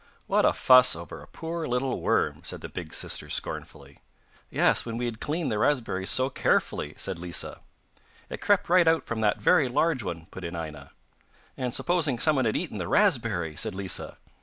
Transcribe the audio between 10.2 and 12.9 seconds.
put in Aina. 'And supposing someone had eaten the